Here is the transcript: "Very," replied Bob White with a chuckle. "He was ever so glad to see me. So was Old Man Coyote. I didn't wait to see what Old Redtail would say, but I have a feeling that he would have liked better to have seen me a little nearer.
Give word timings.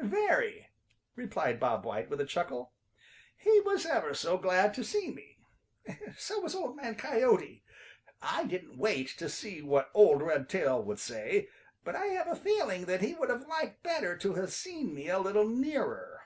"Very," 0.00 0.68
replied 1.16 1.58
Bob 1.58 1.84
White 1.84 2.08
with 2.08 2.20
a 2.20 2.24
chuckle. 2.24 2.72
"He 3.36 3.58
was 3.62 3.84
ever 3.84 4.14
so 4.14 4.38
glad 4.38 4.72
to 4.74 4.84
see 4.84 5.10
me. 5.12 5.38
So 6.16 6.38
was 6.38 6.54
Old 6.54 6.76
Man 6.76 6.94
Coyote. 6.94 7.64
I 8.22 8.44
didn't 8.44 8.78
wait 8.78 9.08
to 9.18 9.28
see 9.28 9.60
what 9.60 9.90
Old 9.94 10.22
Redtail 10.22 10.80
would 10.84 11.00
say, 11.00 11.48
but 11.82 11.96
I 11.96 12.06
have 12.14 12.28
a 12.28 12.36
feeling 12.36 12.84
that 12.84 13.02
he 13.02 13.14
would 13.16 13.28
have 13.28 13.48
liked 13.48 13.82
better 13.82 14.16
to 14.18 14.34
have 14.34 14.52
seen 14.52 14.94
me 14.94 15.08
a 15.08 15.18
little 15.18 15.48
nearer. 15.48 16.20